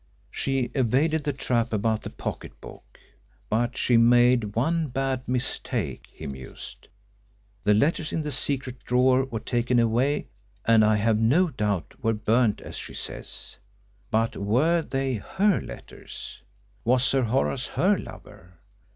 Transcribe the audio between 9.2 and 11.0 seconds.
were taken away, and I